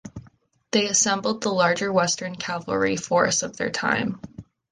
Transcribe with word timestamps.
They 0.71 0.87
assembled 0.87 1.43
the 1.43 1.49
larger 1.51 1.93
western 1.93 2.35
cavalry 2.35 2.97
force 2.97 3.43
of 3.43 3.55
their 3.57 3.69
time. 3.69 4.19